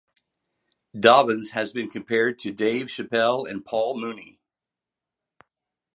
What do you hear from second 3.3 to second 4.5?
and Paul Mooney.